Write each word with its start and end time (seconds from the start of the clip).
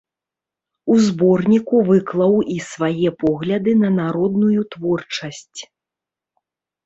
У 0.93 0.95
зборніку 1.07 1.75
выклаў 1.89 2.33
і 2.55 2.55
свае 2.69 3.09
погляды 3.23 3.71
на 3.83 3.89
народную 3.99 4.61
творчасць. 4.77 5.61